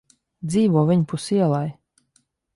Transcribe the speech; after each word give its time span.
Dzīvo 0.53 0.83
viņpus 0.87 1.29
ielai. 1.37 1.63